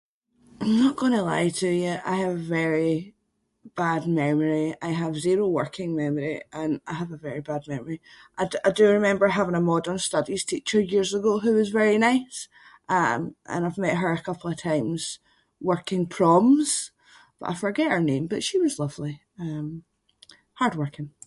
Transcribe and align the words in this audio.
I’m 0.59 0.79
not 0.79 0.95
going 0.95 1.13
to 1.17 1.23
lie 1.23 1.49
to 1.61 1.69
you, 1.83 1.95
I 2.05 2.15
have 2.25 2.39
very 2.59 2.95
bad 3.75 4.03
memory. 4.07 4.75
I 4.81 4.89
have 5.01 5.21
zero 5.27 5.47
working 5.47 5.95
memory 5.95 6.41
and 6.59 6.81
I 6.87 6.93
have 6.93 7.11
a 7.11 7.23
very 7.27 7.41
bad 7.41 7.67
memory. 7.67 8.01
I 8.39 8.43
do- 8.47 8.63
I 8.67 8.71
do 8.71 8.85
remember 8.89 9.27
having 9.27 9.55
a 9.55 9.61
modern 9.71 9.99
studies 9.99 10.43
teacher 10.43 10.79
years 10.81 11.11
ago 11.13 11.33
who 11.43 11.53
was 11.59 11.77
very 11.81 11.97
nice, 12.09 12.37
um, 12.97 13.21
and 13.51 13.61
I’ve 13.65 13.81
met 13.85 14.01
her 14.03 14.13
a 14.13 14.25
couple 14.27 14.49
of 14.51 14.57
times 14.71 15.01
working 15.71 16.03
proms 16.17 16.67
but 17.39 17.47
I 17.51 17.53
forget 17.65 17.91
her 17.93 18.01
name 18.11 18.25
but 18.31 18.43
she 18.47 18.57
was 18.65 18.79
lovely, 18.83 19.13
um, 19.43 19.69
hard-working. 20.59 21.09